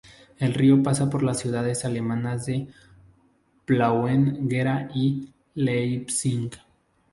El 0.39 0.55
río 0.55 0.81
pasa 0.81 1.11
por 1.11 1.21
las 1.21 1.37
ciudades 1.37 1.85
alemanas 1.85 2.47
de 2.47 2.67
Plauen, 3.65 4.49
Gera 4.49 4.89
y 4.95 5.29
Leipzig. 5.53 6.53